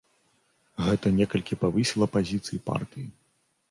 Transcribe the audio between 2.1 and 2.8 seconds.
пазіцыі